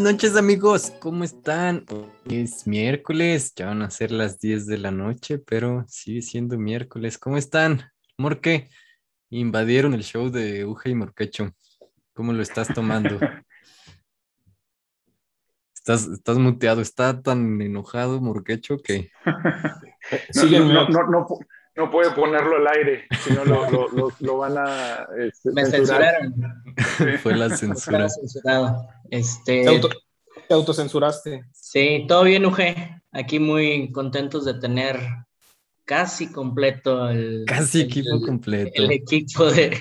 [0.00, 1.84] Buenas noches amigos, ¿cómo están?
[2.24, 7.18] Es miércoles, ya van a ser las 10 de la noche, pero sigue siendo miércoles.
[7.18, 7.82] ¿Cómo están?
[8.16, 8.70] Morque,
[9.28, 11.50] invadieron el show de Uja y Morquecho.
[12.14, 13.20] ¿Cómo lo estás tomando?
[15.74, 19.10] Estás, estás muteado, está tan enojado Morquecho que...
[20.34, 21.26] no, no, no,
[21.90, 25.06] puede ponerlo al aire, si no lo, van a...
[25.18, 26.34] Este, Me censuraron.
[27.22, 28.08] Fue la censura.
[29.10, 29.64] Este...
[30.48, 31.44] Te, autocensuraste.
[31.52, 33.00] Sí, todo bien, Uge.
[33.12, 34.98] Aquí muy contentos de tener
[35.84, 37.44] casi completo el...
[37.46, 38.70] Casi equipo completo.
[38.74, 39.76] El equipo de,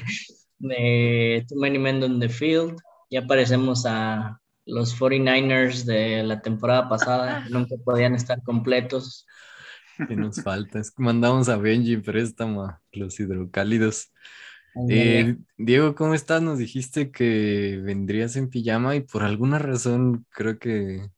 [0.59, 2.77] de Too Many Men on the Field.
[3.09, 9.25] Ya aparecemos a los 49ers de la temporada pasada, nunca podían estar completos.
[10.07, 10.79] Que nos falta.
[10.79, 14.11] Es que mandamos a Benji préstamo a los hidrocálidos.
[14.89, 16.41] Eh, Diego, ¿cómo estás?
[16.41, 21.09] Nos dijiste que vendrías en pijama y por alguna razón creo que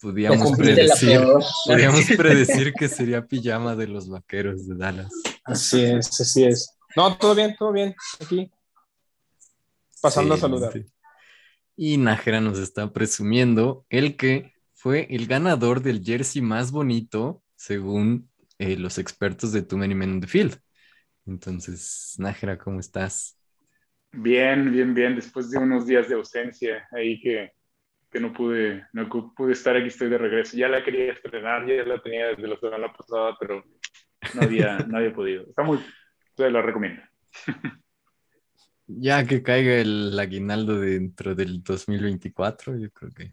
[0.00, 1.20] podíamos predecir,
[1.66, 5.12] podíamos predecir que sería pijama de los vaqueros de Dallas.
[5.44, 6.76] Así es, así es.
[6.96, 7.94] No, todo bien, todo bien.
[8.20, 8.50] Aquí.
[10.00, 10.72] Pasando a saludar.
[11.76, 18.30] Y Nájera nos está presumiendo el que fue el ganador del jersey más bonito según
[18.58, 20.56] eh, los expertos de Too Many Men in the Field.
[21.26, 23.36] Entonces, Nájera, ¿cómo estás?
[24.12, 25.16] Bien, bien, bien.
[25.16, 27.52] Después de unos días de ausencia ahí que,
[28.10, 30.56] que no pude, no pude estar aquí, estoy de regreso.
[30.56, 33.64] Ya la quería estrenar, ya la tenía desde la semana pasada, pero
[34.34, 35.42] no había, no había podido.
[35.42, 35.78] Está muy,
[36.36, 37.02] se la recomiendo.
[38.86, 43.32] Ya que caiga el aguinaldo dentro del 2024, yo creo que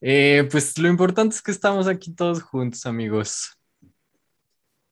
[0.00, 3.56] eh, pues lo importante es que estamos aquí todos juntos, amigos.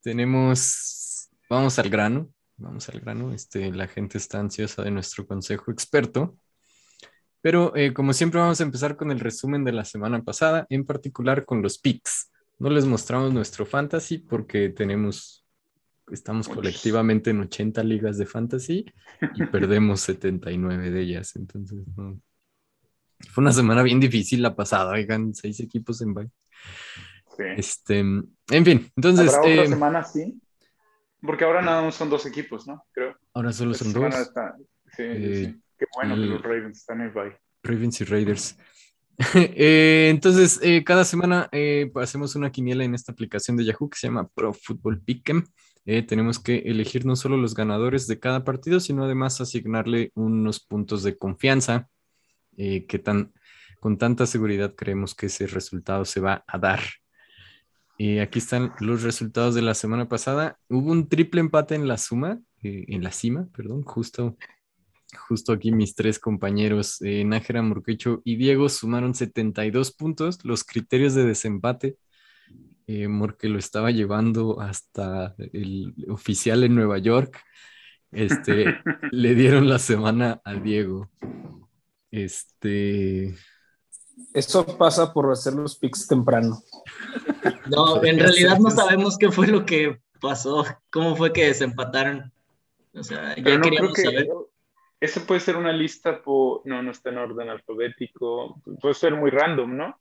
[0.03, 3.33] Tenemos, vamos al grano, vamos al grano.
[3.33, 6.37] Este, la gente está ansiosa de nuestro consejo experto.
[7.41, 10.85] Pero eh, como siempre vamos a empezar con el resumen de la semana pasada, en
[10.85, 12.31] particular con los picks.
[12.59, 15.45] No les mostramos nuestro fantasy porque tenemos,
[16.11, 18.85] estamos colectivamente en 80 ligas de fantasy
[19.37, 21.37] y perdemos 79 de ellas.
[21.37, 22.21] Entonces, no,
[23.31, 26.31] fue una semana bien difícil la pasada, oigan, seis equipos en bye.
[27.57, 29.35] Este, en fin, entonces.
[29.35, 30.41] ¿Habrá otra eh, semana sí?
[31.21, 32.85] Porque ahora nada más son dos equipos, ¿no?
[32.93, 33.17] Creo.
[33.35, 34.15] Ahora solo son dos.
[34.97, 37.37] Sí, eh, Qué bueno que los Ravens están en bye.
[37.63, 38.59] Ravens y Raiders.
[39.35, 41.51] Eh, entonces, cada semana
[41.97, 45.45] hacemos una quiniela en esta aplicación de Yahoo que se llama Pro Football Pick'em.
[46.07, 51.03] tenemos que elegir no solo los ganadores de cada partido, sino además asignarle unos puntos
[51.03, 51.89] de confianza
[52.59, 53.33] eh, qué tan,
[53.81, 56.81] con tanta seguridad creemos que ese resultado se va a dar.
[57.97, 60.59] Y aquí están los resultados de la semana pasada.
[60.69, 64.37] Hubo un triple empate en la suma, eh, en la cima, perdón, justo,
[65.29, 70.45] justo aquí mis tres compañeros, eh, Nájera, Morquecho y Diego, sumaron 72 puntos.
[70.45, 71.97] Los criterios de desempate,
[72.87, 77.43] eh, Morque lo estaba llevando hasta el oficial en Nueva York,
[78.13, 78.65] este,
[79.13, 81.11] le dieron la semana a Diego.
[82.11, 83.35] Este.
[84.35, 86.63] Eso pasa por hacer los picks temprano.
[87.71, 92.33] No, en realidad no sabemos qué fue lo que pasó, cómo fue que desempataron.
[92.95, 94.27] O sea, ya queríamos saber.
[95.01, 96.63] Eso puede ser una lista por.
[96.65, 98.61] No, no está en orden alfabético.
[98.81, 100.01] Puede ser muy random, ¿no?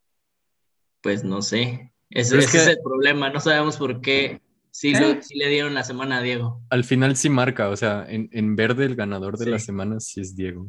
[1.02, 1.92] Pues no sé.
[2.10, 3.28] Ese, es, el problema.
[3.30, 4.40] No sabemos por qué
[4.70, 5.20] sí, ¿Eh?
[5.34, 6.62] le dieron la semana a Diego.
[6.70, 7.68] Al final sí marca.
[7.68, 10.66] O sea, en, en verde el ganador de la semana sí es Diego.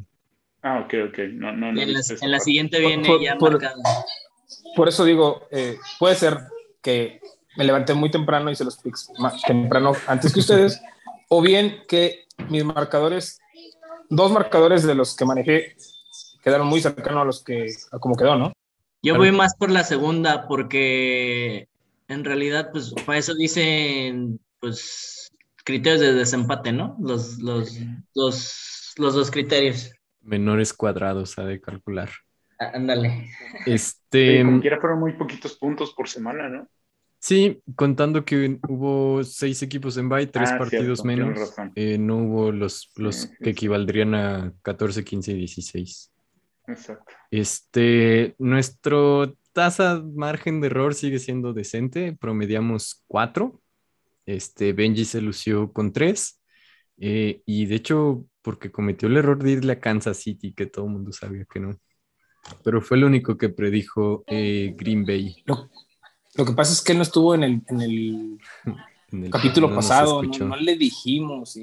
[0.62, 1.18] Ah, ok, ok.
[1.32, 3.58] No, no, no en, la, siguiente viene ya por,
[4.76, 6.38] Por eso digo, eh, puede ser
[6.82, 7.20] que
[7.56, 9.10] me levanté muy temprano y se los picks
[9.46, 10.80] temprano antes que ustedes,
[11.28, 13.40] o bien que mis marcadores,
[14.08, 15.76] dos marcadores de los que manejé,
[16.42, 18.52] quedaron muy cercanos a los que, a como quedó, ¿no?
[19.02, 21.68] Yo voy más por la segunda porque
[22.08, 25.30] en realidad, pues, para eso dicen, pues,
[25.64, 26.96] criterios de desempate, ¿no?
[27.00, 27.78] Los, los,
[28.14, 32.10] los, los dos criterios menores cuadrados ha de calcular.
[32.58, 33.30] Ah, ándale.
[33.66, 34.44] Este.
[34.44, 36.68] como quiera fueron muy poquitos puntos por semana, ¿no?
[37.18, 41.54] Sí, contando que hubo seis equipos en bye, tres ah, partidos menos.
[41.74, 46.12] Eh, no hubo los, los que equivaldrían a 14, 15 y 16.
[46.68, 47.14] Exacto.
[47.30, 53.60] Este, nuestro tasa margen de error sigue siendo decente, promediamos cuatro.
[54.24, 56.40] Este, Benji se lució con tres.
[56.98, 60.86] Eh, y de hecho, porque cometió el error de irle a Kansas City, que todo
[60.86, 61.78] el mundo sabía que no.
[62.64, 65.42] Pero fue el único que predijo eh, Green Bay.
[65.46, 68.38] Lo, que pasa es que él no estuvo en el, en el,
[69.30, 71.58] capítulo pasado, no, le dijimos.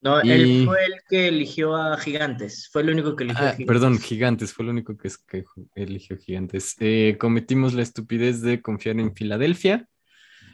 [0.00, 2.68] No, él fue el que eligió a Gigantes.
[2.70, 3.66] Fue el único que eligió a ah, Gigantes.
[3.66, 5.44] Perdón, Gigantes, fue el único que,
[5.74, 6.74] eligió Gigantes.
[6.80, 9.88] Eh, cometimos la estupidez de confiar en Filadelfia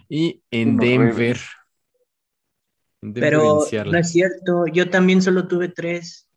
[0.09, 1.41] y en Denver.
[3.01, 6.29] Pero no es cierto, yo también solo tuve tres.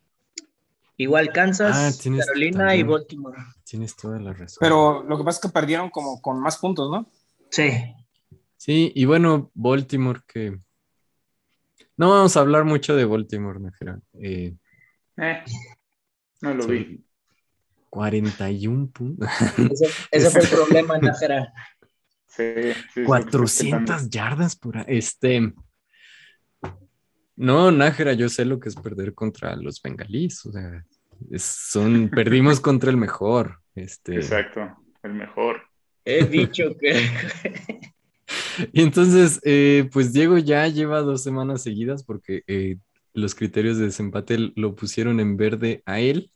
[0.96, 3.38] Igual Kansas, ah, Carolina y Baltimore.
[3.64, 4.58] Tienes toda la razón.
[4.60, 7.10] Pero lo que pasa es que perdieron como con más puntos, ¿no?
[7.50, 7.72] Sí.
[8.56, 10.58] Sí, y bueno, Baltimore que
[11.98, 14.00] no vamos a hablar mucho de Baltimore, Najera.
[14.14, 14.56] Eh,
[15.18, 15.44] eh,
[16.42, 17.04] no lo vi.
[17.90, 19.30] 41 puntos.
[20.10, 21.54] Ese, fue el problema, Najera.
[22.36, 25.54] Sí, sí, 400 yardas por este.
[27.36, 30.46] No, Nájera, yo sé lo que es perder contra los bengalíes.
[30.46, 30.86] O sea,
[31.38, 33.60] son, perdimos contra el mejor.
[33.76, 34.16] Este...
[34.16, 34.62] Exacto,
[35.02, 35.62] el mejor.
[36.06, 37.10] He dicho que.
[38.72, 42.78] Y entonces, eh, pues Diego ya lleva dos semanas seguidas porque eh,
[43.14, 46.32] los criterios de desempate lo pusieron en verde a él.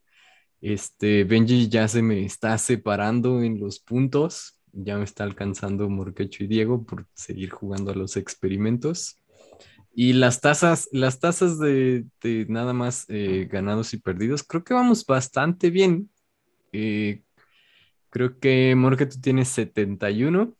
[0.62, 6.44] Este, Benji ya se me está separando en los puntos, ya me está alcanzando Morquecho
[6.44, 9.18] y Diego por seguir jugando a los experimentos.
[10.00, 12.06] Y las tasas, las tasas de,
[12.50, 16.12] nada más eh, ganados y perdidos, creo que vamos bastante bien.
[16.72, 20.56] creo que Morquecho tiene 71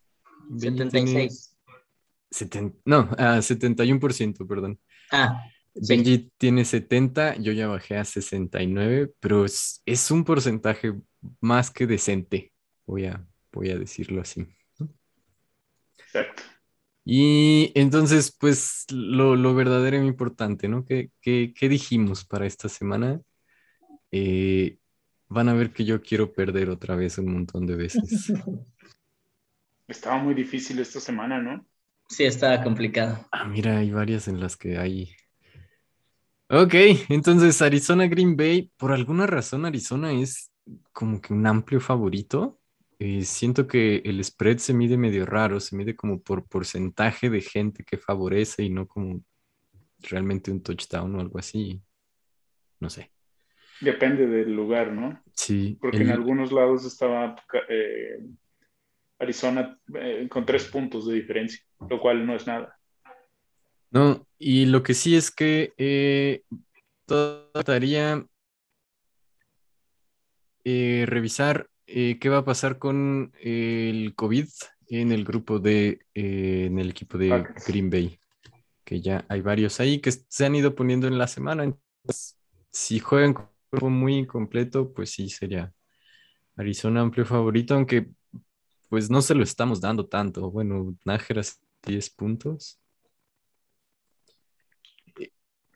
[0.58, 1.56] 76.
[2.84, 4.80] no, 71%, perdón.
[5.12, 5.40] Ah.
[5.76, 10.96] Benji tiene 70, yo ya bajé a 69, pero es, un porcentaje
[11.42, 12.54] más que decente,
[12.88, 14.48] voy a, voy a decirlo así.
[16.00, 16.42] Exacto.
[17.10, 20.84] Y entonces, pues lo, lo verdaderamente importante, ¿no?
[20.84, 23.22] ¿Qué, qué, dijimos para esta semana?
[24.12, 24.78] Eh,
[25.30, 28.34] van a ver que yo quiero perder otra vez un montón de veces.
[29.88, 31.66] Estaba muy difícil esta semana, ¿no?
[32.10, 33.26] Sí, estaba complicado.
[33.32, 35.16] Ah, mira, hay varias en las que hay.
[36.50, 36.74] Ok,
[37.08, 40.52] entonces Arizona Green Bay, por alguna razón Arizona es
[40.92, 42.60] como que un amplio favorito.
[43.00, 47.42] Eh, siento que el spread se mide medio raro, se mide como por porcentaje de
[47.42, 49.24] gente que favorece y no como
[50.00, 51.80] realmente un touchdown o algo así.
[52.80, 53.12] No sé.
[53.82, 55.22] Depende del lugar, ¿no?
[55.34, 55.78] Sí.
[55.80, 57.36] Porque en algunos lados estaba
[57.70, 58.20] eh,
[59.20, 62.80] Arizona eh, con tres puntos de diferencia, lo cual no es nada.
[63.92, 66.42] No, y lo que sí es que eh,
[67.06, 68.26] trataría
[70.66, 74.48] revisar eh, qué va a pasar con el COVID
[74.90, 78.20] en el grupo de, en el equipo de Green Bay,
[78.84, 81.64] que ya hay varios ahí que se han ido poniendo en la semana.
[81.64, 82.38] Entonces,
[82.72, 85.74] si juegan con un grupo muy completo, pues sí sería
[86.56, 88.08] Arizona amplio favorito, aunque
[88.90, 90.52] pues no se lo estamos dando tanto.
[90.52, 91.42] Bueno, Nájera
[91.86, 92.80] 10 puntos.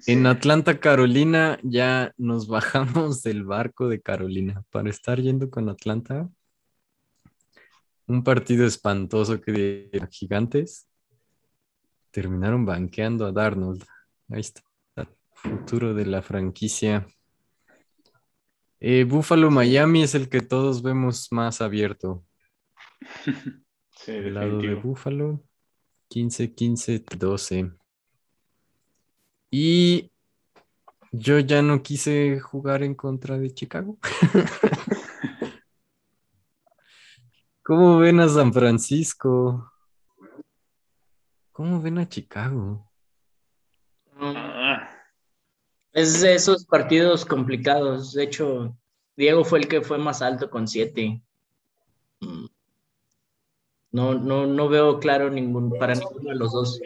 [0.07, 6.29] En Atlanta, Carolina, ya nos bajamos del barco de Carolina para estar yendo con Atlanta.
[8.08, 10.88] Un partido espantoso que de gigantes.
[12.12, 13.84] Terminaron banqueando a Darnold.
[14.29, 14.62] Ahí está,
[14.96, 17.08] el futuro de la franquicia.
[18.79, 22.24] Eh, Buffalo, Miami es el que todos vemos más abierto.
[24.03, 25.43] Sí, El lado de Búfalo.
[26.08, 27.72] 15, 15, 12.
[29.51, 30.10] Y
[31.12, 33.98] yo ya no quise jugar en contra de Chicago.
[37.62, 39.72] ¿Cómo ven a San Francisco?
[41.51, 42.89] ¿Cómo ven a Chicago?
[44.15, 44.89] Ah.
[45.91, 48.13] Es de esos partidos complicados.
[48.13, 48.77] De hecho,
[49.17, 51.22] Diego fue el que fue más alto con 7.
[53.91, 56.79] No, no, no veo claro ningún, para ninguno de los dos.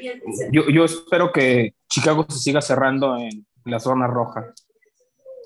[0.52, 4.54] Yo, yo espero que Chicago se siga cerrando en la zona roja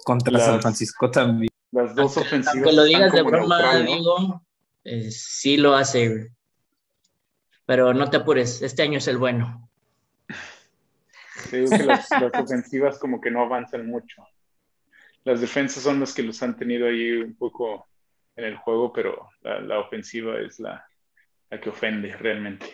[0.06, 1.50] contra San Francisco también.
[1.72, 2.56] Las dos ofensivas.
[2.56, 4.42] Aunque lo digas de broma, digo,
[4.86, 6.32] eh, sí lo hace.
[7.66, 9.70] Pero no te apures, este año es el bueno.
[11.50, 14.24] Creo que las, ofensivas como que no avanzan mucho.
[15.26, 17.88] Las defensas son las que los han tenido ahí un poco
[18.36, 20.89] en el juego, pero la ofensiva es la,
[21.50, 22.68] la que ofende realmente.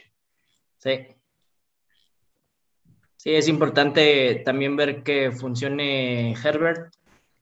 [0.78, 1.08] Sí.
[3.18, 6.94] Sí, es importante también ver que funcione Herbert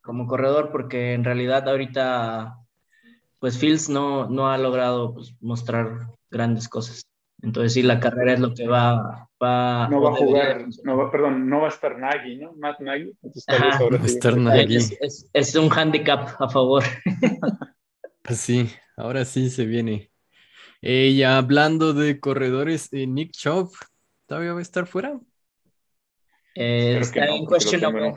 [0.02, 2.58] como corredor, porque en realidad ahorita,
[3.40, 7.06] pues Fields no, no ha logrado pues, mostrar grandes cosas.
[7.42, 11.12] Entonces sí, la carrera es lo que va, va no va a jugar, no va,
[11.12, 12.54] perdón, no va a estar Nagy, ¿no?
[12.54, 13.12] Matt Nagy.
[15.02, 16.84] Es, es, un handicap a favor.
[18.26, 20.13] Pues sí, ahora sí se viene.
[20.86, 23.72] Y hablando de corredores, eh, Nick Chubb
[24.26, 25.18] todavía va a estar fuera.
[26.56, 28.12] Eh, está no, en questionable.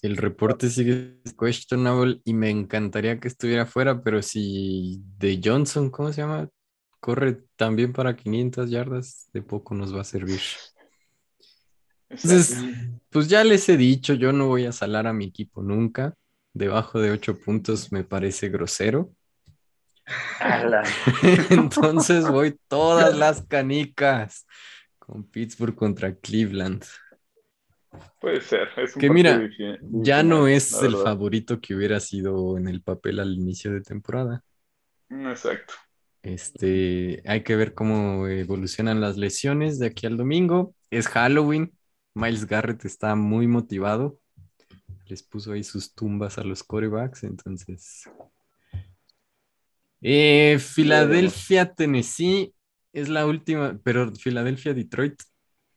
[0.00, 6.10] El reporte sigue questionable y me encantaría que estuviera fuera, pero si de Johnson, ¿cómo
[6.10, 6.48] se llama?
[7.00, 10.40] Corre también para 500 yardas, de poco nos va a servir.
[12.08, 12.56] Entonces,
[13.10, 16.14] pues ya les he dicho, yo no voy a salar a mi equipo nunca.
[16.54, 19.12] Debajo de 8 puntos me parece grosero.
[21.50, 24.46] Entonces voy todas las canicas
[24.98, 26.84] con Pittsburgh contra Cleveland.
[28.20, 28.68] Puede ser.
[28.76, 29.40] Es un Que mira,
[29.80, 31.04] Ya no es el verdad.
[31.04, 34.42] favorito que hubiera sido en el papel al inicio de temporada.
[35.10, 35.74] Exacto.
[36.22, 40.74] Este, hay que ver cómo evolucionan las lesiones de aquí al domingo.
[40.90, 41.72] Es Halloween.
[42.14, 44.18] Miles Garrett está muy motivado.
[45.06, 48.10] Les puso ahí sus tumbas a los corebacks, entonces.
[50.00, 52.54] Eh, Filadelfia, Tennessee
[52.92, 55.20] es la última, pero Filadelfia, Detroit,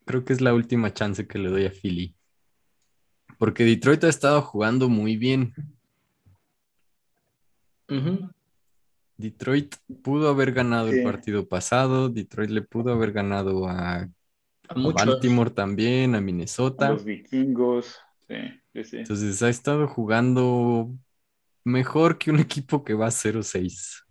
[0.06, 2.16] creo que es la última chance que le doy a Philly.
[3.38, 5.54] Porque Detroit ha estado jugando muy bien.
[9.18, 14.10] Detroit pudo haber ganado el partido pasado, Detroit le pudo haber ganado a, A
[14.70, 15.06] a muchos.
[15.06, 16.90] Baltimore también, a Minnesota.
[16.90, 18.00] Los vikingos.
[18.28, 18.36] Sí,
[18.74, 18.98] sí, sí.
[18.98, 20.90] Entonces ha estado jugando
[21.64, 24.06] mejor que un equipo que va 0-6.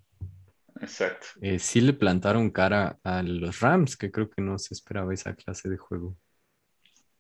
[0.80, 1.26] Exacto.
[1.42, 5.34] Eh, sí le plantaron cara a los Rams, que creo que no se esperaba esa
[5.34, 6.16] clase de juego.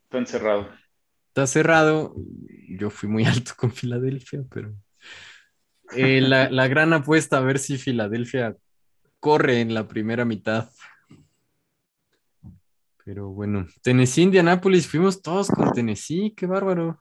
[0.04, 0.68] Está encerrado.
[1.28, 2.14] Está cerrado.
[2.68, 4.74] Yo fui muy alto con Filadelfia, pero
[5.96, 8.56] eh, la, la gran apuesta a ver si Filadelfia
[9.20, 10.70] corre en la primera mitad.
[13.04, 17.00] Pero bueno, Tennessee, Indianapolis, fuimos todos con Tennessee, qué bárbaro.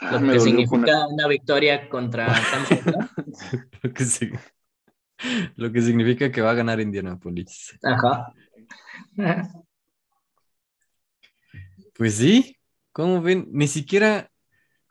[0.00, 3.08] Ah, Lo que significa una victoria contra Kansas, ¿no?
[3.82, 4.38] Lo que, sig-
[5.56, 7.78] lo que significa que va a ganar Indianapolis.
[7.82, 8.32] Ajá.
[11.94, 12.56] Pues sí,
[12.92, 13.48] ¿cómo ven?
[13.50, 14.30] Ni siquiera,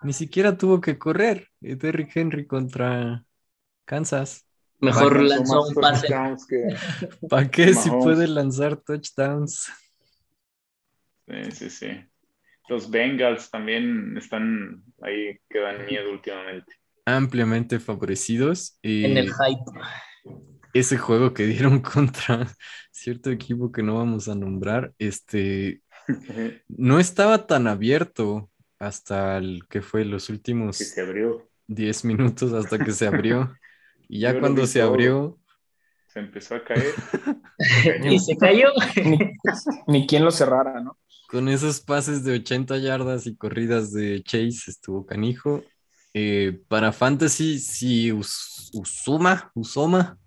[0.03, 3.23] ni siquiera tuvo que correr Derrick Henry contra
[3.85, 4.45] Kansas.
[4.79, 6.07] Mejor Lanzó un pase.
[6.47, 9.71] que- ¿Para qué si puede lanzar touchdowns?
[11.27, 11.87] Sí, sí, sí.
[12.69, 16.75] Los Bengals también están ahí que dan miedo últimamente.
[17.05, 18.77] Ampliamente favorecidos.
[18.81, 19.79] Y En el hype.
[20.73, 22.47] Ese juego que dieron contra
[22.91, 25.81] cierto equipo que no vamos a nombrar, este,
[26.67, 31.49] no estaba tan abierto hasta el que fue los últimos se abrió.
[31.67, 33.53] 10 minutos hasta que se abrió.
[34.09, 35.37] Y ya Yo cuando se abrió,
[36.07, 36.93] Se empezó a caer.
[38.09, 38.69] Y se cayó.
[39.03, 39.19] Ni,
[39.87, 40.97] ni quien lo cerrara, ¿no?
[41.27, 45.61] con esos pases de 80 yardas y corridas de Chase estuvo canijo.
[46.13, 50.17] Eh, para Fantasy, si Us- Usuma, Usoma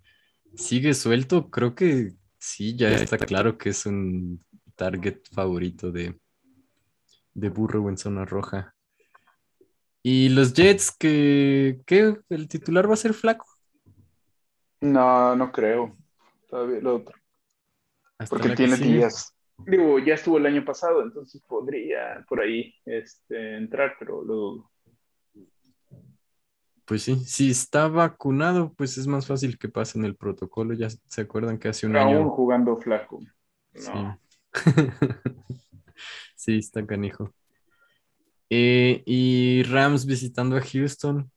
[0.55, 4.45] sigue suelto, creo que sí, ya está claro que es un
[4.77, 6.19] target favorito de,
[7.35, 8.75] de Burrow en zona roja.
[10.03, 13.47] Y los Jets, que, que el titular va a ser flaco.
[14.81, 15.97] No, no creo.
[16.49, 17.19] Todavía lo otro.
[18.19, 19.35] Hasta Porque tiene días.
[19.67, 24.70] Digo, ya estuvo el año pasado, entonces podría por ahí este, entrar, pero lo dudo.
[26.91, 30.75] Pues sí, si está vacunado, pues es más fácil que pase en el protocolo.
[30.75, 32.31] Ya se acuerdan que hace un aún año.
[32.31, 33.21] jugando flaco.
[33.75, 33.91] Sí.
[33.93, 34.19] No.
[36.35, 37.33] Sí, está canijo.
[38.49, 41.31] Eh, y Rams visitando a Houston.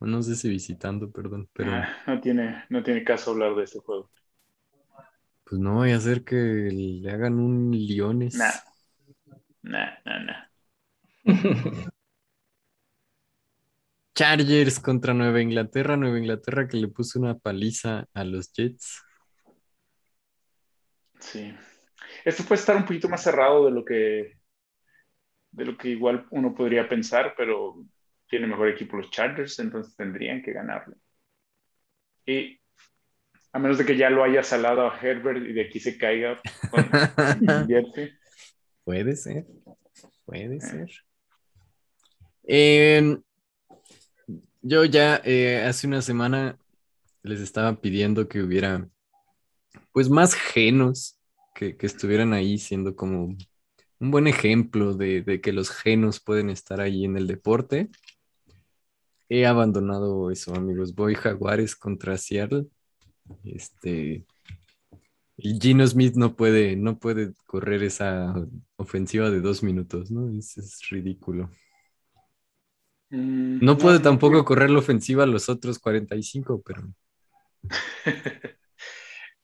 [0.00, 3.78] No sé si visitando, perdón, pero Ah, no, tiene, no tiene caso hablar de ese
[3.78, 4.10] juego.
[5.44, 8.34] pues no voy a hacer que le hagan un Leones.
[8.34, 8.50] Nah.
[9.62, 10.42] Nah, nah, nah.
[14.18, 15.96] Chargers contra Nueva Inglaterra.
[15.96, 19.00] Nueva Inglaterra que le puso una paliza a los Jets.
[21.20, 21.54] Sí.
[22.24, 24.40] Esto puede estar un poquito más cerrado de lo que
[25.52, 27.76] de lo que igual uno podría pensar, pero
[28.28, 30.96] tiene mejor equipo los Chargers, entonces tendrían que ganarlo.
[32.26, 32.60] Y
[33.52, 36.40] a menos de que ya lo haya salado a Herbert y de aquí se caiga
[36.72, 38.18] con Jersey.
[38.82, 39.46] Puede ser,
[40.24, 40.90] puede ser.
[42.42, 43.16] Eh,
[44.62, 46.58] yo ya eh, hace una semana
[47.22, 48.88] les estaba pidiendo que hubiera
[49.92, 51.18] pues más genos
[51.54, 53.36] que, que estuvieran ahí siendo como
[54.00, 57.90] un buen ejemplo de, de que los genos pueden estar ahí en el deporte.
[59.28, 60.94] He abandonado eso, amigos.
[60.94, 62.66] Voy Jaguares contra Seattle.
[63.44, 64.24] Este,
[65.36, 68.34] y Gino Smith no puede, no puede correr esa
[68.76, 70.28] ofensiva de dos minutos, ¿no?
[70.30, 71.50] Es ridículo.
[73.10, 76.82] Mm, No puede no tampoco correr la ofensiva a los otros 45, pero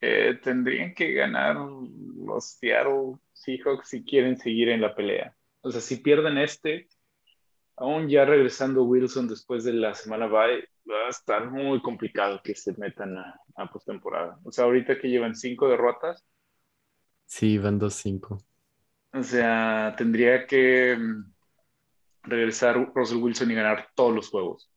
[0.00, 5.36] Eh, tendrían que ganar los Seattle Seahawks si quieren seguir en la pelea.
[5.62, 6.88] O sea, si pierden este,
[7.76, 12.54] aún ya regresando Wilson después de la semana bye, va a estar muy complicado que
[12.56, 14.38] se metan a, a postemporada.
[14.44, 16.24] O sea, ahorita que llevan cinco derrotas.
[17.26, 18.38] Sí, van dos cinco.
[19.12, 21.33] O sea, tendría que mm,
[22.24, 24.70] regresar Russell Wilson y ganar todos los juegos.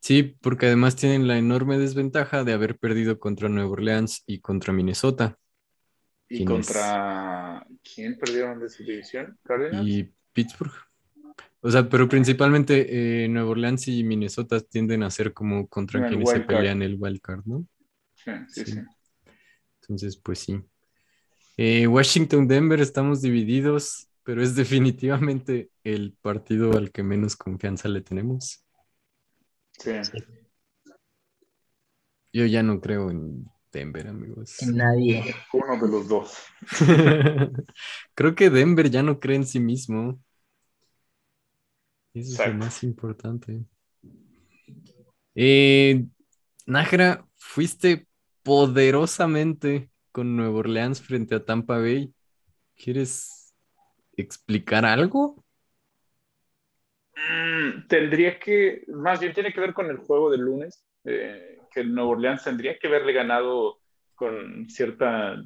[0.00, 4.72] Sí, porque además tienen la enorme desventaja de haber perdido contra Nueva Orleans y contra
[4.72, 5.38] Minnesota.
[6.28, 9.38] ¿Y contra quién perdieron de su división?
[9.42, 9.88] ¿Cardinals?
[9.88, 10.74] Y Pittsburgh.
[11.60, 16.28] O sea, pero principalmente eh, Nueva Orleans y Minnesota tienden a ser como contra quienes
[16.28, 17.66] se pelean el wild card, ¿no?
[18.14, 18.80] Sí, sí, sí.
[19.80, 20.60] Entonces, pues sí.
[21.56, 28.64] Eh, Washington-Denver estamos divididos, pero es definitivamente el partido al que menos confianza le tenemos.
[29.78, 29.92] Sí.
[32.32, 34.62] Yo ya no creo en Denver, amigos.
[34.62, 35.34] En nadie.
[35.52, 36.38] Uno de los dos.
[38.14, 40.18] creo que Denver ya no cree en sí mismo.
[42.14, 43.64] Eso es lo más importante.
[45.34, 46.06] Eh,
[46.64, 48.06] Nájera, fuiste
[48.42, 52.14] poderosamente con Nueva Orleans frente a Tampa Bay.
[52.76, 53.43] ¿Quieres
[54.16, 55.44] explicar algo?
[57.16, 61.80] Mm, tendría que, más bien tiene que ver con el juego del lunes, eh, que
[61.80, 63.80] el Nueva Orleans tendría que haberle ganado
[64.14, 65.42] con cierta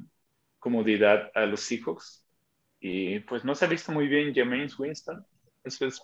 [0.57, 2.25] comodidad a los Seahawks.
[2.79, 5.25] Y pues no se ha visto muy bien James Winston.
[5.63, 6.01] Eso es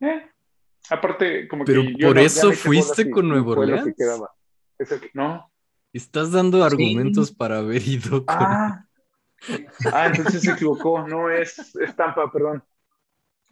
[0.00, 0.26] eh.
[0.90, 2.04] Aparte, como Pero que.
[2.04, 3.94] por eso fuiste con Nuevo Orleans.
[5.12, 5.50] no.
[5.92, 8.24] Estás dando argumentos para haber ido.
[8.28, 8.87] Ah.
[9.92, 11.06] Ah, entonces se equivocó.
[11.06, 12.62] No es estampa, perdón.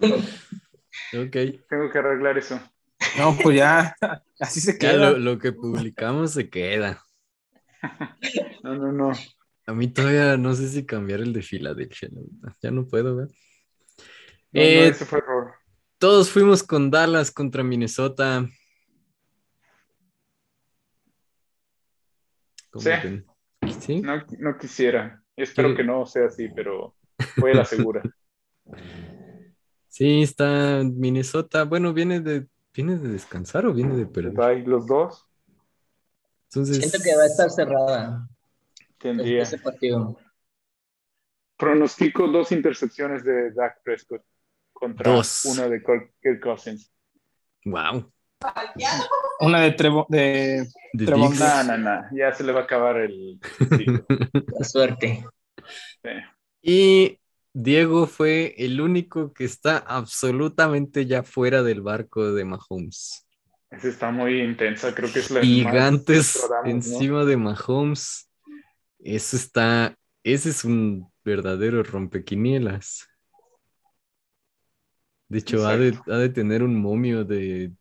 [0.00, 1.36] Ok.
[1.68, 2.60] Tengo que arreglar eso.
[3.18, 3.94] No, pues ya,
[4.40, 5.10] así se queda.
[5.12, 7.02] Lo, lo, que publicamos se queda.
[8.62, 9.12] No, no, no.
[9.66, 12.08] A mí todavía no sé si cambiar el de Filadelfia.
[12.62, 13.28] Ya no puedo, ver.
[14.52, 15.54] No, eh, no, ese fue error.
[15.98, 18.48] Todos fuimos con Dallas contra Minnesota.
[22.78, 22.90] Sí.
[23.80, 24.00] ¿Sí?
[24.02, 25.22] No, no, quisiera.
[25.36, 26.94] Espero que no sea así, pero
[27.38, 28.02] fue la segura.
[29.96, 31.64] Sí, está Minnesota.
[31.64, 34.38] Bueno, viene de, ¿viene de descansar o viene de perder?
[34.42, 35.26] Hay los dos.
[36.50, 36.76] Entonces...
[36.76, 38.28] Siento que va a estar cerrada.
[38.98, 39.40] Tendría.
[39.40, 40.18] Ese partido.
[41.56, 44.22] Pronostico dos intercepciones de Dak Prescott
[44.70, 45.46] contra Dos.
[45.46, 46.92] una de Kirk Cousins.
[47.64, 48.12] Wow.
[49.40, 51.38] Una de Trevo, de, De Trevon.
[51.38, 52.02] No, no, no.
[52.12, 53.38] Ya se le va a acabar el.
[54.58, 55.24] La suerte.
[56.02, 56.10] Sí.
[56.62, 57.20] Y
[57.52, 63.26] Diego fue el único que está absolutamente ya fuera del barco de Mahomes.
[63.70, 64.94] Esa está muy intensa.
[64.94, 65.40] Creo que es la.
[65.40, 66.70] Gigantes más rodamos, ¿no?
[66.70, 68.30] encima de Mahomes.
[68.98, 69.94] Eso está.
[70.22, 73.08] Ese es un verdadero rompequinielas.
[75.28, 77.72] De hecho, ha de, ha de tener un momio de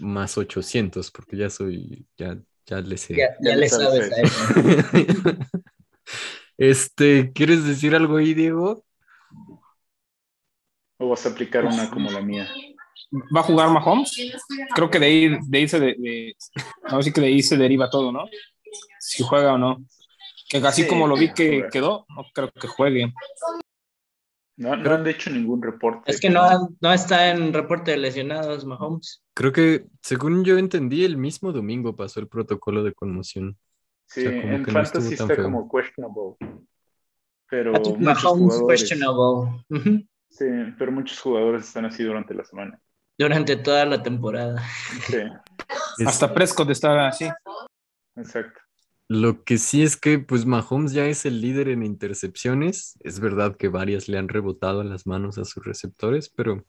[0.00, 3.16] más 800, porque ya soy, ya, ya le sé.
[3.16, 4.54] Ya, ya le sabes a eso.
[6.56, 8.84] Este, ¿quieres decir algo ahí, Diego?
[10.98, 12.48] O vas a aplicar una como la mía.
[13.34, 14.16] ¿Va a jugar Mahomes?
[14.74, 16.36] Creo que de ahí, de ahí se, de, de-
[16.90, 18.24] no, sí que de ahí se deriva todo, ¿no?
[18.98, 19.84] Si juega o no.
[20.48, 23.12] Que así Sí, como lo vi que quedó, no creo que juegue.
[24.58, 26.10] No, no han hecho ningún reporte.
[26.10, 29.22] Es que no, no está en reporte de lesionados, Mahomes.
[29.32, 33.56] Creo que, según yo entendí, el mismo domingo pasó el protocolo de conmoción.
[34.06, 35.44] Sí, o sea, como en que Fantasy está feo.
[35.44, 36.36] como questionable.
[37.48, 39.64] Pero Mahomes questionable.
[40.28, 42.80] Sí, pero muchos jugadores están así durante la semana.
[43.16, 44.60] Durante toda la temporada.
[45.06, 45.18] Sí,
[46.04, 47.28] Hasta Prescott estaba así.
[48.16, 48.60] exacto.
[49.08, 52.98] Lo que sí es que, pues, Mahomes ya es el líder en intercepciones.
[53.00, 56.66] Es verdad que varias le han rebotado en las manos a sus receptores, pero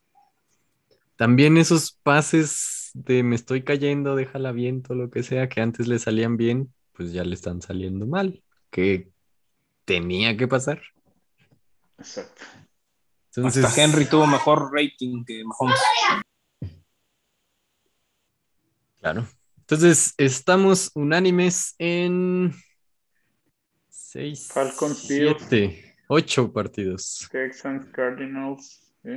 [1.17, 5.99] también esos pases de me estoy cayendo, déjala viento, lo que sea, que antes le
[5.99, 9.11] salían bien, pues ya le están saliendo mal, que
[9.83, 10.81] tenía que pasar.
[11.97, 12.43] Exacto.
[13.35, 15.79] Entonces, Hasta Henry tuvo mejor rating que Mahomes.
[18.99, 19.27] Claro.
[19.71, 22.51] Entonces, estamos unánimes en
[23.87, 25.35] seis, Falcons, Bills.
[25.47, 28.81] siete, ocho partidos, Texans, Cardinals.
[29.03, 29.11] ¿sí?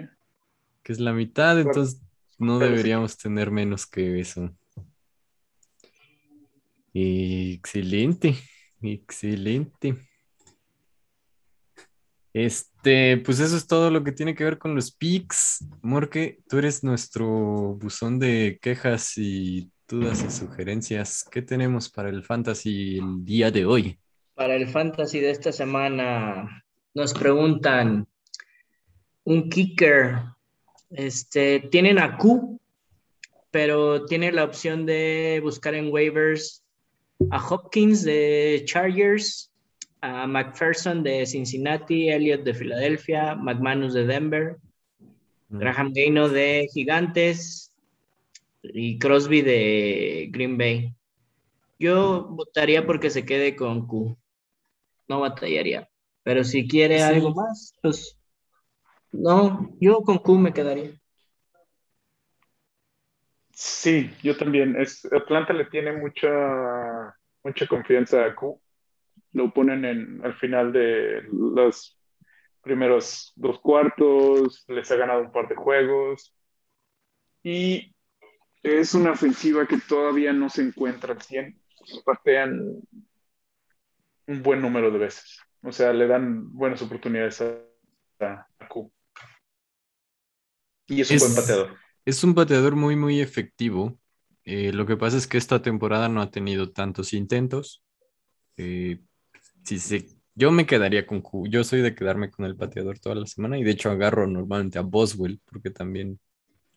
[0.83, 2.03] que es la mitad, entonces
[2.39, 4.55] no deberíamos tener menos que eso.
[6.93, 8.37] Excelente,
[8.83, 9.97] excelente.
[12.35, 15.65] Este, pues eso es todo lo que tiene que ver con los picks.
[15.81, 21.25] Morque, tú eres nuestro buzón de quejas y dudas y sugerencias.
[21.31, 23.99] ¿Qué tenemos para el fantasy el día de hoy?
[24.35, 26.65] Para el fantasy de esta semana,
[26.95, 28.07] Nos preguntan,
[29.25, 30.17] un kicker,
[30.91, 32.61] este, tienen a Q,
[33.51, 36.63] pero tiene la opción de buscar en waivers
[37.31, 39.51] a Hopkins de Chargers,
[40.03, 44.59] a McPherson de Cincinnati, Elliott de Filadelfia, McManus de Denver,
[45.53, 45.59] Mm.
[45.59, 47.72] Graham Gaino de Gigantes
[48.63, 50.95] y Crosby de Green Bay.
[51.79, 54.17] Yo votaría porque se quede con Q.
[55.09, 55.89] No batallaría.
[56.23, 57.03] Pero si quiere Sí.
[57.03, 58.19] algo más, pues
[59.11, 60.93] no, yo con Q me quedaría.
[63.53, 64.81] Sí, yo también.
[64.81, 68.61] Es, Atlanta le tiene mucha, mucha confianza a Q.
[69.33, 71.99] Lo ponen en, al final de los
[72.63, 76.35] primeros dos cuartos, les ha ganado un par de juegos.
[77.43, 77.95] Y
[78.63, 81.61] es una ofensiva que todavía no se encuentra al 100.
[82.05, 82.81] Patean
[84.29, 85.41] un buen número de veces.
[85.63, 87.55] O sea, le dan buenas oportunidades a,
[88.21, 88.91] a- a Q.
[90.89, 91.77] Y es un Es- buen pateador.
[92.05, 93.97] Es un pateador muy, muy efectivo.
[94.45, 97.85] Eh, lo que pasa es que esta temporada no ha tenido tantos intentos.
[98.57, 99.01] Eh,
[99.65, 101.47] si se- yo me quedaría con Q.
[101.49, 104.79] Yo soy de quedarme con el pateador toda la semana y de hecho agarro normalmente
[104.79, 106.19] a Boswell porque también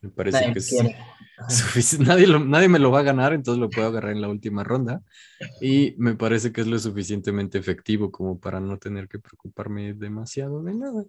[0.06, 0.96] me parece Nadie que es quiere.
[1.38, 1.48] Ajá.
[1.50, 4.30] sufici- Nadie, lo- nadie me lo va a ganar, entonces lo puedo agarrar en la
[4.30, 5.02] última ronda.
[5.62, 10.64] Y me parece que es lo suficientemente efectivo como para no tener que preocuparme demasiado
[10.64, 11.04] de nada.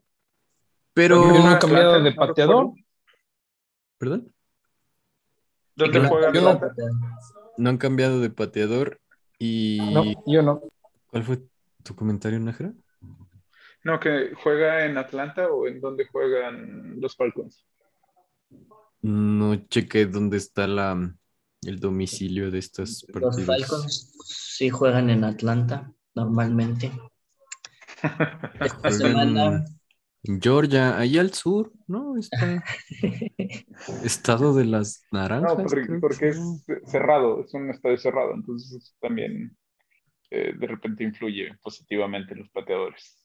[0.95, 2.71] Pero, Yo no he Atlanta, cambiado de no pateador.
[3.99, 4.33] ¿perdón?
[5.77, 6.75] ¿Dónde no juega yo no- Atlanta?
[7.59, 9.01] No han cambiado de pateador.
[9.39, 10.63] ¿Y No, yo no.
[11.09, 11.39] cuál fue
[11.83, 12.73] tu comentario, Nájera?
[13.85, 17.65] No, que juega en Atlanta o en dónde juegan los Falcons.
[19.07, 21.15] No chequé dónde está la,
[21.63, 23.47] el domicilio de estos Los partidos.
[23.47, 26.91] Falcons sí juegan en Atlanta normalmente.
[28.61, 29.65] Esta semana
[30.25, 32.17] en Georgia, ahí al sur, ¿no?
[32.19, 32.65] Está
[34.03, 35.57] estado de las naranjas.
[35.57, 39.57] No, porque, es cerrado, es un estadio cerrado, entonces eso también
[40.33, 43.25] eh, de repente influye positivamente en los pateadores.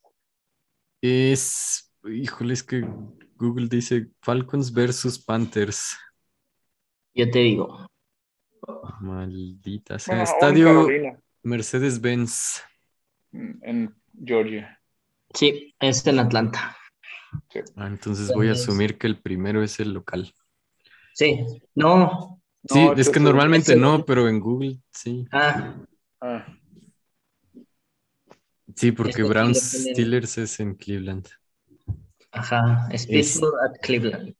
[1.02, 2.88] Es, híjole, es que
[3.38, 5.98] Google dice Falcons versus Panthers.
[7.14, 7.88] yo te digo,
[9.02, 10.16] Maldita sea.
[10.16, 10.88] En Estadio
[11.44, 12.62] Mercedes-Benz.
[13.32, 14.80] en Georgia.
[15.34, 16.78] sí, es en Atlanta.
[17.76, 20.34] Ah, entonces voy a asumir que el primero es el local.
[21.14, 21.40] Sí,
[21.76, 22.42] no.
[22.70, 25.26] Sí, No, es que normalmente no, pero en Google sí.
[25.32, 25.76] Ah,
[26.24, 26.46] Ah,
[28.76, 29.56] Sí, porque tienen.
[29.56, 31.28] Steelers es en Cleveland.
[32.32, 34.36] Ajá, Es- Pittsburgh at Cleveland.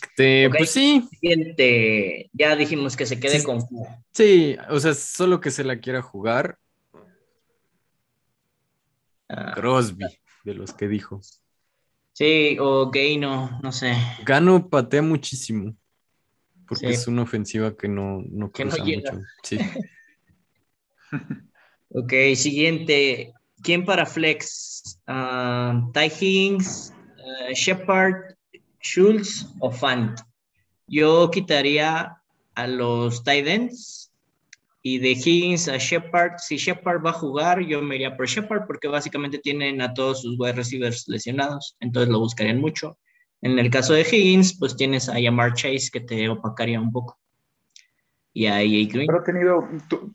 [0.00, 0.54] Este, Ok.
[0.58, 3.44] Pues sí, Siguiente, ya dijimos que se quede Sí.
[3.44, 3.86] con Q.
[4.12, 6.58] sí, o sea, solo que se la quiera jugar
[9.28, 10.06] Ah, Crosby,
[10.44, 11.20] de los que dijo.
[12.12, 13.92] sí, o Gaino, no sé.
[14.24, 15.74] Gano patea muchísimo,
[16.66, 16.94] porque Sí.
[16.94, 19.20] es una ofensiva que no, no Que no cruza mucho.
[19.42, 19.58] Sí.
[21.90, 23.32] Ok, siguiente.
[23.62, 25.00] ¿Quién para Flex?
[25.06, 26.92] Ty Higgins,
[27.48, 28.34] eh, Shepard,
[28.80, 30.20] Schultz o Fant.
[30.86, 32.16] Yo quitaría
[32.54, 34.12] a los tight ends
[34.82, 36.38] y de Higgins a Shepard.
[36.38, 40.22] Si Shepard va a jugar, yo me iría por Shepard porque básicamente tienen a todos
[40.22, 42.98] sus wide receivers lesionados, entonces lo buscarían mucho.
[43.42, 47.18] En el caso de Higgins, pues tienes a Yamar Chase que te opacaría un poco.
[48.32, 49.06] Y a AJ Green.
[49.06, 49.68] pero ha tenido,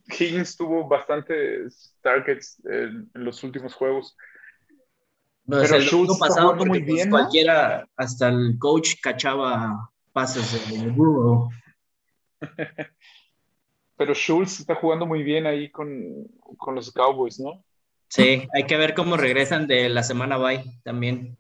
[0.08, 4.16] Higgins tuvo bastantes targets en, en los últimos juegos.
[5.46, 7.18] No, Pero es el Schultz pasado muy pues, bien, ¿no?
[7.18, 11.50] cualquiera, hasta el coach cachaba pases de Burrow.
[13.98, 16.28] Pero Schultz está jugando muy bien ahí con,
[16.58, 17.64] con los Cowboys, ¿no?
[18.08, 21.38] Sí, hay que ver cómo regresan de la semana bye también.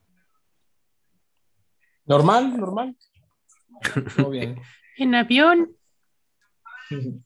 [2.05, 2.97] Normal, normal.
[4.15, 4.59] Todo bien.
[4.95, 5.75] En avión.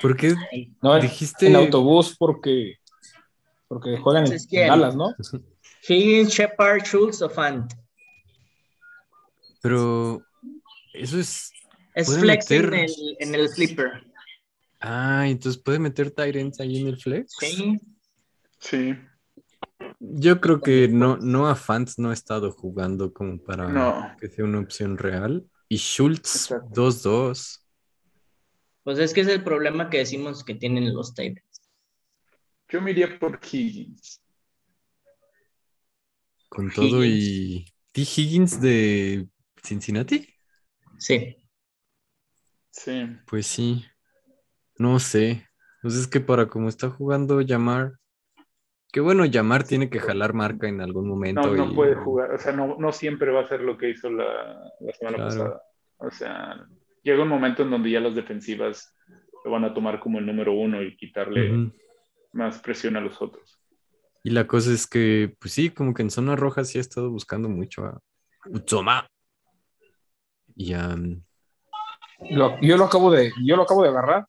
[0.00, 0.34] ¿Por qué
[0.80, 1.48] No, dijiste?
[1.48, 2.76] en autobús porque,
[3.68, 4.62] porque juegan en, Entonces, ¿quién?
[4.64, 5.14] en Dallas, ¿no?
[5.88, 7.72] Higgins, Shepard, Schultz o Fant.
[9.62, 10.22] Pero
[10.94, 11.52] eso es.
[11.94, 13.90] Es Puede flex en, meter- el, en el sleeper.
[14.80, 17.32] Ah, entonces puede meter Tyrants ahí en el flex.
[17.40, 17.76] Sí.
[18.60, 18.94] Sí.
[19.98, 24.16] Yo creo que no, no a Fans no ha estado jugando como para No.
[24.20, 25.44] que sea una opción real.
[25.68, 26.88] Y Schultz Exacto.
[26.88, 27.60] 2-2.
[28.84, 31.44] Pues es que es el problema que decimos que tienen los Titans.
[32.70, 34.22] Yo me iría por Higgins.
[36.48, 37.66] Con todo y.
[37.92, 38.00] ¿T.
[38.02, 39.26] Higgins de
[39.62, 40.26] Cincinnati?
[40.98, 41.36] Sí.
[42.70, 43.06] Sí.
[43.26, 43.84] Pues sí.
[44.78, 45.46] No sé.
[45.82, 47.92] Pues es que para como está jugando Yamar,
[48.90, 51.42] Que bueno, llamar tiene que jalar marca en algún momento.
[51.54, 53.90] No, no y- puede jugar, o sea, no, no siempre va a ser lo que
[53.90, 55.28] hizo la, la semana Claro.
[55.30, 55.62] pasada.
[55.98, 56.66] O sea,
[57.02, 58.94] llega un momento en donde ya las defensivas
[59.44, 61.70] lo van a tomar como el número uno y quitarle.
[62.32, 63.58] Más presión a los otros.
[64.24, 67.10] Y la cosa es que, pues sí, como que en zona roja sí ha estado
[67.10, 68.00] buscando mucho a
[68.46, 69.08] Utsoma.
[70.56, 70.74] Y,
[72.30, 74.26] Lo- yo lo acabo de, yo lo acabo de agarrar.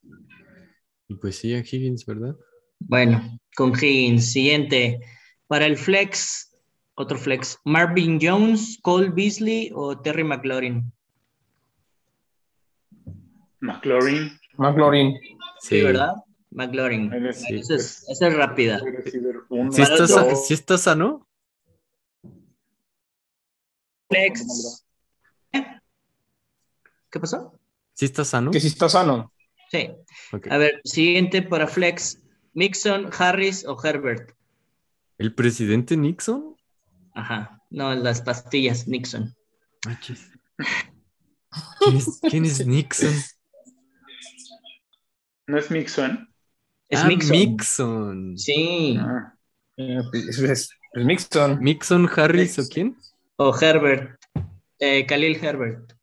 [1.08, 2.36] y pues sí, a Higgins, ¿verdad?
[2.80, 4.32] Bueno, con Higgins.
[4.32, 5.00] Siguiente.
[5.48, 6.56] Para el flex,
[6.94, 7.58] otro flex.
[7.66, 10.94] Marvin Jones, Cole Beasley o Terry McLaurin.
[13.62, 15.16] McLaurin, McLaurin.
[15.60, 16.14] Sí, ¿verdad?
[16.52, 17.12] McLaurin.
[17.34, 17.56] Sí.
[17.60, 18.80] Esa es, esa es rápida.
[19.72, 21.28] ¿Sí está, otro- sí está sano?
[24.10, 24.86] Flex.
[27.12, 27.60] ¿Qué pasó?
[27.94, 28.52] ¿Sí está sano?
[28.52, 29.34] Que si está sano.
[29.72, 29.90] Sí.
[30.50, 32.20] A ver, siguiente para flex.
[32.54, 34.32] Mixon, Harris o Herbert.
[35.18, 36.56] ¿El presidente Nixon?
[37.14, 37.62] Ajá.
[37.70, 39.36] No, las pastillas, Nixon.
[39.88, 40.00] Ah.
[41.80, 43.14] ¿Quién es, quién es Nixon?
[45.48, 46.29] ¿No es Mixon?
[46.90, 47.32] Es ah, Mixon.
[47.38, 48.38] Mixon.
[48.38, 48.98] Sí.
[49.00, 49.34] Ah,
[49.78, 51.60] Eh, Es, Mixon.
[51.62, 52.98] ¿Mixon Harris o quién?
[53.38, 54.20] O Herbert.
[54.80, 55.94] Eh, Khalil Herbert.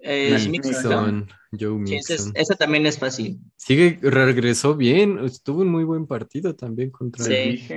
[0.00, 0.72] Eh, es Mixon.
[0.72, 0.90] Mixon.
[0.90, 1.12] ¿no?
[1.12, 1.28] Mixon.
[1.58, 3.38] Joe Sí, esa, también es fácil.
[3.56, 5.18] Sigue, regresó bien.
[5.24, 7.68] Estuvo en muy buen partido también contra, Sí.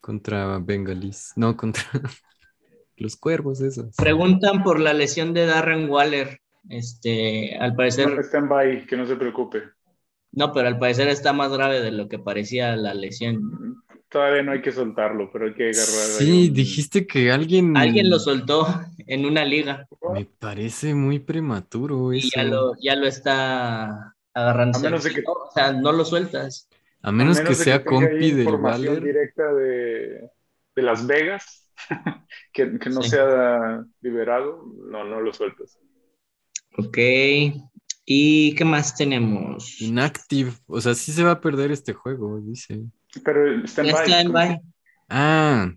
[0.00, 1.32] contra Bengalis.
[1.36, 1.84] No, contra
[2.96, 3.94] los cuervos esos.
[3.96, 6.40] Preguntan por la lesión de Darren Waller.
[6.68, 9.62] Este, al parecer, No, está en bye, que no se preocupe.
[10.36, 13.82] No, pero al parecer está más grave de lo que parecía la lesión.
[14.08, 16.20] Todavía no hay que soltarlo, pero hay que agarrar.
[16.20, 17.76] ahí Sí, un- dijiste que alguien...
[17.76, 18.66] Alguien lo soltó
[19.06, 22.28] en una liga Me parece muy prematuro y eso.
[22.36, 24.78] ya lo, ya lo está agarrando.
[24.78, 26.68] A menos de que- O sea, no lo sueltas.
[27.02, 29.04] A menos, a que de sea ahí compi información Waller.
[29.04, 30.30] directa de,
[30.76, 31.68] de Las Vegas,
[32.52, 33.10] que, que no Sí.
[33.10, 35.76] sea liberado, no, no lo sueltas.
[36.78, 36.98] Ok.
[38.06, 39.80] ¿Y qué más tenemos?
[39.80, 40.52] Inactive.
[40.66, 42.82] O sea, sí se va a perder este juego, dice.
[43.24, 44.02] Pero está en Ya bye.
[44.02, 44.60] está en bye.
[45.08, 45.72] Ah,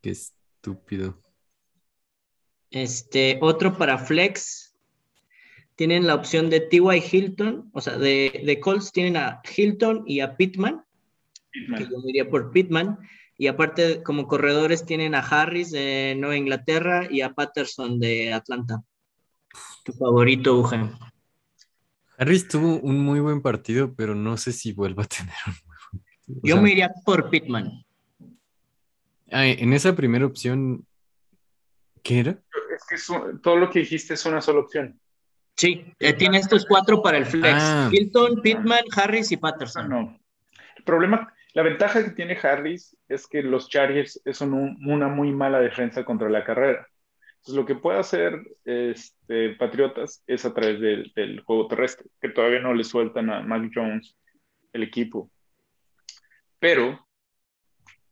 [0.00, 1.20] qué estúpido.
[2.70, 4.74] Este, otro para Flex.
[5.74, 7.02] Tienen la opción de T.Y.
[7.10, 10.84] Hilton, o sea, de, de Colts tienen a Hilton y a Pittman,
[11.52, 11.90] que Pittman.
[11.90, 12.98] yo me iría por Pittman.
[13.38, 18.82] Y aparte, como corredores, tienen a Harris de Nueva Inglaterra y a Patterson de Atlanta.
[19.84, 20.98] Tu favorito, Ujan.
[22.20, 25.76] Harris tuvo un muy buen partido, pero no sé si vuelva a tener un muy
[25.90, 26.40] buen partido.
[26.44, 27.84] Yo sea, me iría por Pittman.
[29.32, 30.84] ah, en esa primera opción,
[32.02, 32.30] ¿qué era?
[32.32, 35.00] Es que es un- todo lo que dijiste es una sola opción.
[35.56, 37.58] Sí, eh, tiene estos cuatro para el Flex.
[37.60, 37.88] Ah.
[37.92, 39.88] Hilton, Pittman, Harris y Patterson.
[39.88, 40.18] no.
[40.76, 45.32] El problema, la ventaja que tiene Harris es que los Chargers son un- una muy
[45.32, 46.86] mala defensa contra la carrera.
[47.40, 52.28] Entonces, lo que puede hacer este, Patriotas es a través del, del juego terrestre, que
[52.28, 54.14] todavía no le sueltan a Mac Jones
[54.74, 55.30] el equipo.
[56.58, 57.06] Pero,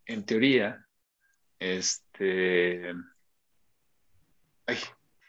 [0.07, 0.83] en teoría,
[1.59, 2.95] este.
[4.67, 4.77] Ay,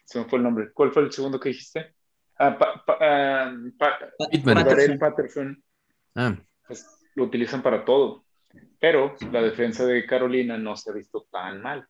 [0.05, 0.71] se me fue el nombre.
[0.73, 1.93] ¿Cuál fue el segundo que dijiste?
[2.38, 3.99] Ah, pa- pa- ah, pa-
[4.53, 5.63] Patterson
[6.15, 6.35] Ah,
[6.67, 8.23] pues, lo utilizan para todo.
[8.79, 11.85] Pero la defensa de Carolina no se ha visto tan mal.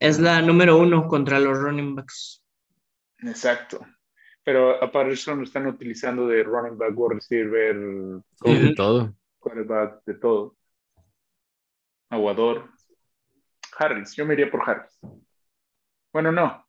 [0.00, 2.42] Es la número uno contra los running backs.
[3.18, 3.86] Exacto.
[4.42, 9.14] Pero a Patterson lo están utilizando de running back, wide receiver, sí, de todo.
[9.38, 10.56] quarterback, de todo.
[12.08, 12.70] Aguador.
[13.76, 14.98] Harris, yo me iría por Harris.
[16.12, 16.66] Bueno, no.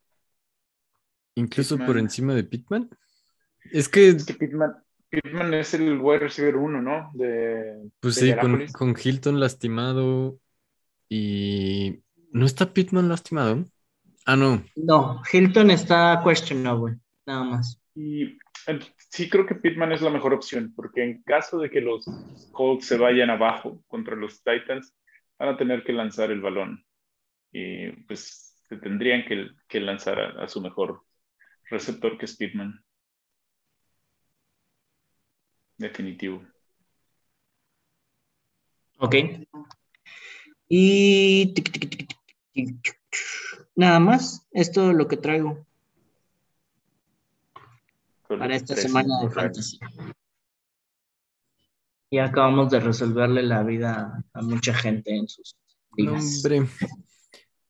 [1.35, 2.89] Incluso por encima de Pittman.
[3.71, 4.75] Es que, Es que Pittman,
[5.09, 7.11] Pittman es el wide receiver uno, ¿no?
[7.13, 10.37] De, pues de sí, con, con Hilton lastimado
[11.07, 12.03] y...
[12.33, 13.65] ¿No está Pittman lastimado?
[14.25, 14.63] Ah, no.
[14.75, 17.81] No, Hilton está questionable, nada más.
[17.93, 18.37] Y
[19.09, 22.05] sí creo que Pittman es la mejor opción, porque en caso de que los
[22.51, 24.95] Colts se vayan abajo contra los Titans,
[25.37, 26.85] van a tener que lanzar el balón.
[27.51, 31.03] Y pues se tendrían que, que lanzar a, a su mejor
[31.69, 32.81] receptor, que es Pittman.
[35.77, 36.45] Definitivo.
[38.99, 39.15] Ok.
[40.69, 42.20] Y tic, tic, tic,
[43.75, 45.65] nada más, es todo lo que traigo
[48.27, 49.79] para esta tres semana de en fantasy.
[52.09, 55.55] Y acabamos de resolverle la vida a mucha gente en sus
[55.95, 56.43] vidas.
[56.43, 56.67] hombre.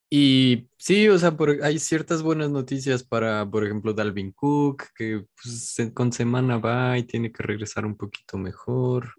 [0.10, 5.26] Y sí, o sea, por- hay ciertas buenas noticias para, por ejemplo, Dalvin Cook, que
[5.42, 9.14] pues, con semana va y tiene que regresar un poquito mejor.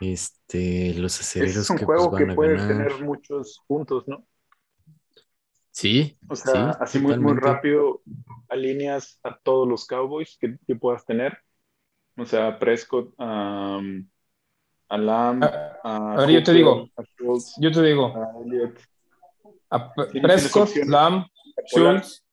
[0.00, 2.68] Este, los aceleros Es un que pues, juego que van a puede ganar.
[2.88, 4.26] tener muchos puntos, ¿no?
[5.80, 8.02] Sí, O sea, sí, así muy, muy rápido
[8.50, 11.38] alineas a todos los Cowboys que, que puedas tener.
[12.18, 14.06] O sea, a Prescott, um,
[14.90, 16.86] a Lamb, Ah, a, a ver, yo te digo.
[16.96, 18.78] a Schultz, Yo te digo, a Elliott.
[19.70, 20.68] a Prescott.
[20.84, 21.24] Lamb.
[21.66, 22.26] Schultz,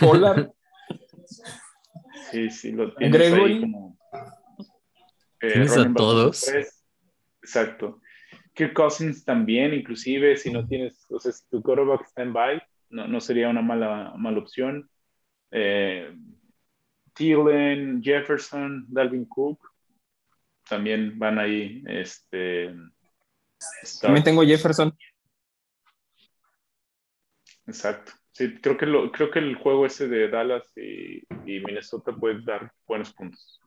[0.00, 0.50] Pollard,
[2.32, 3.52] Sí, sí, lo tienes Gregory.
[3.52, 3.96] ahí como.
[5.42, 6.50] eh, ¿Tienes a todos?
[7.40, 8.00] Exacto.
[8.56, 12.62] Kirk Cousins también, inclusive, si no tienes, o sea, si tu quarterback está en bye,
[12.88, 14.88] no, no sería una mala, mala opción.
[15.50, 16.16] Eh,
[17.12, 19.60] Thielen, Jefferson, Dalvin Cook,
[20.66, 22.74] también van ahí, este...
[24.00, 24.96] también tengo Jefferson.
[27.66, 28.12] Exacto.
[28.32, 32.42] Sí, creo que, lo, creo que el juego ese de Dallas y, y Minnesota puede
[32.42, 33.60] dar buenos puntos.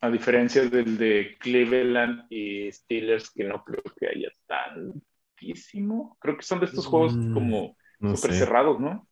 [0.00, 6.16] A diferencia del de Cleveland y Steelers, que no creo que haya tantísimo.
[6.20, 9.08] Creo que son de estos juegos Mm, como No súper cerrados, ¿no?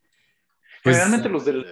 [0.83, 1.67] Pues, Generalmente los del...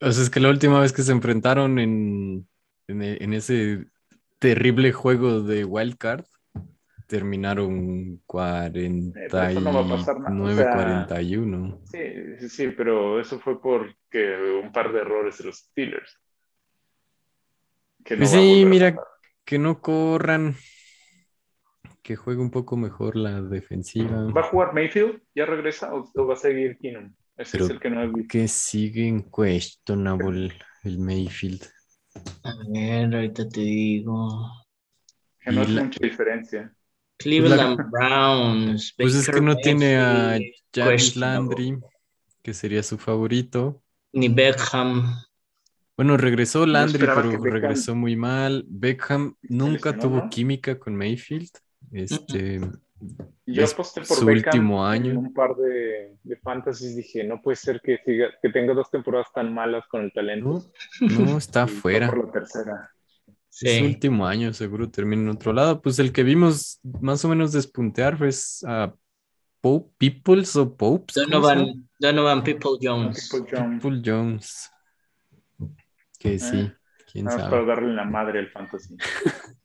[0.00, 2.48] O sea, es que la última vez que se enfrentaron en,
[2.86, 3.86] en, en ese
[4.38, 6.24] terrible juego de Wild Card,
[7.10, 8.22] terminaron
[9.16, 11.80] Eh, pero eso no o 49-41.
[11.84, 11.98] Sí,
[12.38, 16.16] sí, sí, pero eso fue porque un par de errores de los Steelers.
[18.04, 18.96] Que Pues sí, mira,
[19.44, 20.56] que no corran,
[22.02, 25.20] que juegue un poco mejor la defensiva, ¿Va a jugar Mayfield?
[25.34, 27.14] ¿Ya regresa o, o va a seguir Keenum?
[27.36, 28.28] Ese Pero- es el que no he visto.
[28.28, 30.52] que sigue en questionable
[30.84, 31.62] el Mayfield.
[32.42, 34.50] A ver, ahorita te digo.
[35.40, 36.74] Que no la- mucha diferencia.
[37.18, 38.94] Cleveland Browns.
[38.96, 40.38] Pues es que no tiene a
[40.72, 41.54] questionable.
[41.54, 41.78] Landry,
[42.42, 43.82] que sería su favorito.
[44.12, 45.14] Ni Beckham.
[46.00, 48.64] Bueno, regresó Landry, esperaba pero regresó muy mal.
[48.68, 50.30] Beckham nunca tuvo ¿no?
[50.30, 51.50] química con Mayfield.
[51.92, 52.58] Este,
[53.44, 55.10] Yo aposté por su Beckham último año.
[55.10, 56.96] en un par de, de fantasies.
[56.96, 60.64] Dije, no puede ser que, siga, que tenga dos temporadas tan malas con el talento.
[61.02, 62.08] no, no está fuera.
[62.08, 62.90] por la tercera.
[63.26, 63.82] Es su Sí.
[63.84, 65.82] último año, seguro termina en otro lado.
[65.82, 68.30] Pues el que vimos más o menos despuntear fue
[68.66, 68.94] a
[69.60, 71.14] Pope Peoples o Popes.
[71.16, 73.28] Donovan, Donovan People Jones.
[73.30, 73.82] People Jones.
[73.82, 74.70] People Jones.
[76.20, 76.70] Que sí,
[77.10, 77.50] quién Nada sabe.
[77.50, 78.94] para darle la madre al fantasy.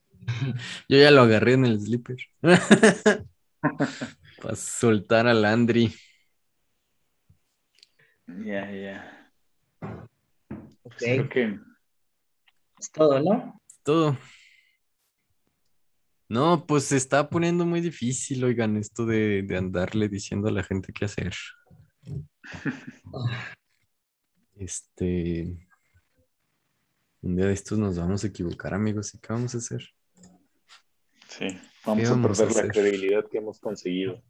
[0.88, 2.16] Yo ya lo agarré en el sleeper.
[4.42, 5.94] Para soltar a Landry.
[8.26, 9.30] Ya, ya.
[10.82, 11.58] Ok, Creo que
[12.78, 13.60] es todo, ¿no?
[13.82, 14.16] Todo.
[16.28, 20.62] No, pues se está poniendo muy difícil, oigan, esto de, de andarle diciendo a la
[20.64, 21.34] gente qué hacer.
[24.58, 25.65] Este.
[27.26, 29.12] Un día de estos nos vamos a equivocar, amigos.
[29.12, 29.82] ¿Y qué vamos a hacer?
[31.28, 34.22] sí, vamos ¿Qué a perder la credibilidad que hemos conseguido.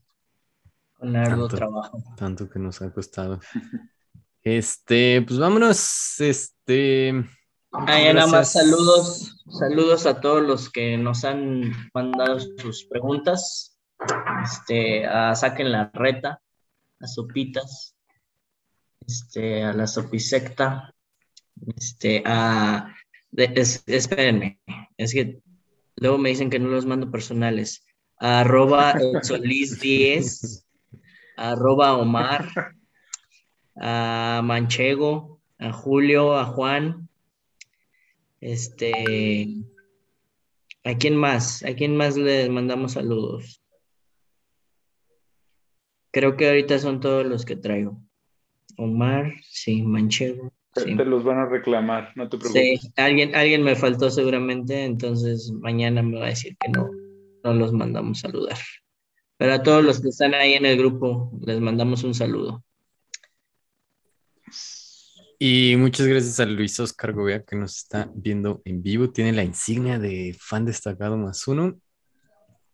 [0.94, 1.56] Con arduo Tanto.
[1.56, 2.02] trabajo.
[2.16, 3.38] Tanto que nos ha costado.
[4.40, 6.20] Este, pues vámonos.
[6.20, 7.12] Este.
[7.70, 13.78] Ah, ya nada más saludos, saludos a todos los que nos han mandado sus preguntas.
[14.42, 16.40] Este, a Saquen la Reta,
[17.00, 17.94] a Sopitas,
[19.06, 20.94] este, a la Sopisecta,
[21.76, 22.94] este, a
[23.30, 24.60] de- es- espérenme,
[24.96, 25.40] es que
[25.96, 27.84] luego me dicen que no los mando personales.
[28.18, 30.66] Arroba Solís 10,
[31.36, 32.74] a arroba Omar,
[33.76, 37.08] a Manchego, a Julio, a Juan,
[38.40, 39.48] este,
[40.84, 41.62] ¿a quién más?
[41.64, 43.62] ¿A quién más les mandamos saludos?
[46.12, 48.00] Creo que ahorita son todos los que traigo.
[48.78, 50.52] Omar, sí, Manchego,
[50.84, 50.96] sí.
[50.96, 52.80] te los van a reclamar, no te preocupes.
[52.80, 56.90] Sí, alguien, alguien me faltó seguramente, entonces mañana me va a decir que no,
[57.44, 58.58] no los mandamos saludar.
[59.38, 62.64] Pero a todos los que están ahí en el grupo, les mandamos un saludo.
[65.38, 69.10] Y muchas gracias a Luis Oscar Gobea que nos está viendo en vivo.
[69.10, 71.78] Tiene la insignia de fan destacado más uno.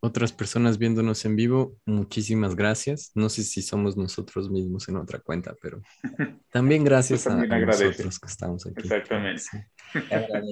[0.05, 3.13] Otras personas viéndonos en vivo, muchísimas gracias.
[3.15, 5.81] No sé si somos nosotros mismos en otra cuenta, pero
[6.51, 8.81] también gracias a, a nosotros que estamos aquí.
[8.83, 9.43] Exactamente.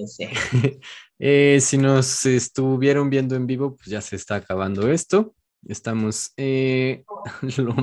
[0.07, 0.27] Sí.
[1.23, 5.35] Eh, si nos estuvieron viendo en vivo, pues ya se está acabando esto.
[5.67, 7.03] Estamos, eh,
[7.57, 7.75] lo,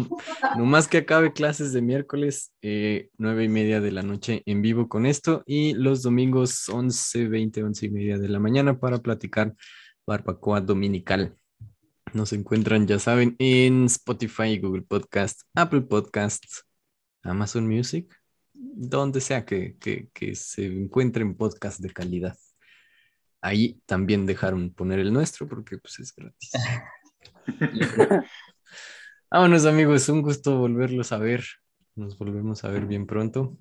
[0.57, 4.61] lo más que acabe clases de miércoles, eh, nueve y media de la noche en
[4.61, 8.99] vivo con esto y los domingos 11, 20, 11 y media de la mañana para
[8.99, 9.55] platicar
[10.05, 11.37] barbacoa dominical.
[12.15, 16.65] Nos encuentran, ya saben, en Spotify, Google Podcast, Apple Podcasts,
[17.23, 18.15] Amazon Music,
[18.53, 22.37] donde sea que, que, que se encuentren podcasts de calidad.
[23.41, 26.53] ahí también dejaron poner el nuestro porque pues es gratis.
[29.31, 31.45] Vámonos amigos, un gusto volverlos a ver.
[31.95, 33.59] Nos volvemos a ver bien pronto.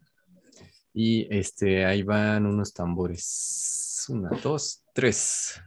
[0.94, 4.06] Y este, ahí van unos tambores.
[4.10, 5.62] Una, dos, tres.